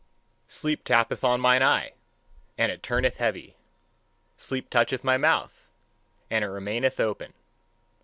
Sleep 0.47 0.83
tappeth 0.83 1.23
on 1.23 1.39
mine 1.39 1.61
eye, 1.61 1.91
and 2.57 2.71
it 2.71 2.81
turneth 2.81 3.17
heavy. 3.17 3.55
Sleep 4.35 4.67
toucheth 4.71 5.03
my 5.03 5.17
mouth, 5.17 5.67
and 6.27 6.43
it 6.43 6.47
remaineth 6.47 6.99
open. 6.99 7.33